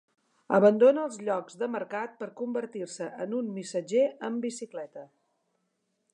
[0.59, 5.07] Abandona els llocs de mercat per convertir-se en un missatger amb bicicleta.